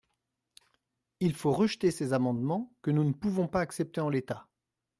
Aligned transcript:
Il 1.19 1.35
faut 1.35 1.51
rejeter 1.51 1.91
ces 1.91 2.11
amendements 2.13 2.73
que 2.81 2.89
nous 2.89 3.03
ne 3.03 3.13
pouvons 3.13 3.47
pas 3.47 3.61
accepter 3.61 4.01
en 4.01 4.09
l’état. 4.09 4.47